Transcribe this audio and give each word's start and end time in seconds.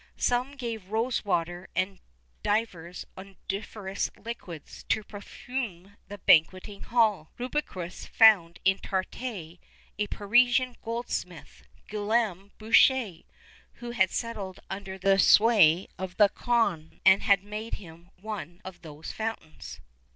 Some 0.17 0.53
gave 0.53 0.89
rose 0.89 1.23
water 1.23 1.67
and 1.75 1.99
divers 2.41 3.05
odoriferous 3.15 4.09
liquids 4.17 4.81
to 4.89 5.03
perfume 5.03 5.95
the 6.07 6.17
banqueting 6.17 6.81
hall. 6.81 7.29
Rubruquis 7.37 8.07
found 8.07 8.59
in 8.65 8.79
Tartary 8.79 9.59
a 9.99 10.07
Parisian 10.07 10.75
goldsmith, 10.83 11.67
Guillaume 11.87 12.51
Boucher, 12.57 13.19
who 13.73 13.91
had 13.91 14.09
settled 14.09 14.59
under 14.71 14.97
the 14.97 15.19
sway 15.19 15.85
of 15.99 16.17
the 16.17 16.29
Khan, 16.29 16.99
and 17.05 17.21
had 17.21 17.43
made 17.43 17.75
him 17.75 18.09
one 18.23 18.59
of 18.65 18.81
those 18.81 19.11
fountains. 19.11 19.81